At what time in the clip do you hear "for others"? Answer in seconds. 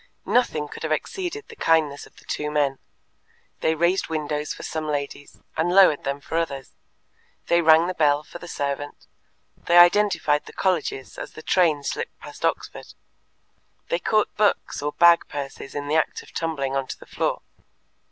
6.21-6.71